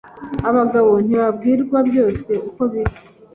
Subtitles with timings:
[0.49, 2.95] abagabo ntibabwirwa byose uko biri